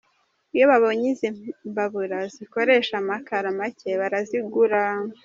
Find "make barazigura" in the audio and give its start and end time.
3.59-4.81